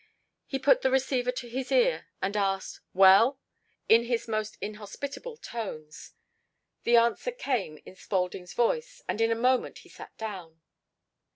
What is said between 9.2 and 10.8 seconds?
in a moment he sat down.